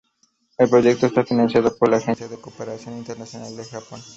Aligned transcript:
El 0.57 0.67
proyecto 0.67 1.05
está 1.05 1.23
financiado 1.23 1.77
por 1.77 1.87
la 1.87 1.97
Agencia 1.97 2.27
de 2.27 2.41
Cooperación 2.41 2.97
Internacional 2.97 3.55
del 3.55 3.67
Japón. 3.67 4.01